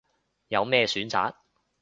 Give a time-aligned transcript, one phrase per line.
[0.47, 1.35] 有咩選擇